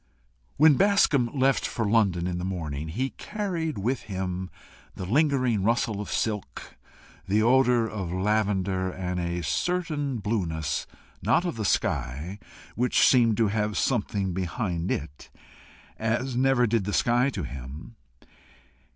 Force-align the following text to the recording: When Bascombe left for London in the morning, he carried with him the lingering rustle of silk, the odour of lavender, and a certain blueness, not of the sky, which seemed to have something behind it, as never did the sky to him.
When 0.57 0.77
Bascombe 0.77 1.29
left 1.31 1.63
for 1.67 1.85
London 1.85 2.25
in 2.25 2.39
the 2.39 2.43
morning, 2.43 2.87
he 2.87 3.11
carried 3.11 3.77
with 3.77 4.01
him 4.09 4.49
the 4.95 5.05
lingering 5.05 5.61
rustle 5.61 6.01
of 6.01 6.09
silk, 6.11 6.75
the 7.27 7.43
odour 7.43 7.85
of 7.85 8.11
lavender, 8.11 8.89
and 8.89 9.19
a 9.19 9.43
certain 9.43 10.17
blueness, 10.17 10.87
not 11.21 11.45
of 11.45 11.55
the 11.55 11.63
sky, 11.65 12.39
which 12.73 13.07
seemed 13.07 13.37
to 13.37 13.49
have 13.49 13.77
something 13.77 14.33
behind 14.33 14.89
it, 14.89 15.29
as 15.99 16.35
never 16.35 16.65
did 16.65 16.85
the 16.85 16.93
sky 16.93 17.29
to 17.29 17.43
him. 17.43 17.95